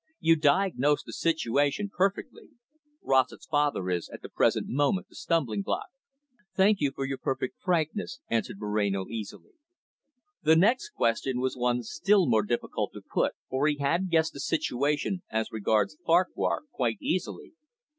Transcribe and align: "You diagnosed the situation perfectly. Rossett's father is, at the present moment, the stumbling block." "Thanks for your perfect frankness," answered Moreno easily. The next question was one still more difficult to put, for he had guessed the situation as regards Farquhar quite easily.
"You 0.19 0.35
diagnosed 0.35 1.05
the 1.05 1.13
situation 1.13 1.91
perfectly. 1.95 2.49
Rossett's 3.03 3.45
father 3.45 3.91
is, 3.91 4.09
at 4.09 4.23
the 4.23 4.29
present 4.29 4.67
moment, 4.67 5.09
the 5.09 5.15
stumbling 5.15 5.61
block." 5.61 5.89
"Thanks 6.55 6.81
for 6.95 7.05
your 7.05 7.19
perfect 7.19 7.59
frankness," 7.59 8.19
answered 8.27 8.57
Moreno 8.59 9.05
easily. 9.05 9.51
The 10.41 10.55
next 10.55 10.89
question 10.89 11.39
was 11.39 11.55
one 11.55 11.83
still 11.83 12.25
more 12.25 12.41
difficult 12.41 12.93
to 12.93 13.01
put, 13.03 13.33
for 13.47 13.67
he 13.67 13.77
had 13.77 14.09
guessed 14.09 14.33
the 14.33 14.39
situation 14.39 15.21
as 15.29 15.51
regards 15.51 15.99
Farquhar 16.03 16.63
quite 16.73 16.97
easily. 16.99 17.53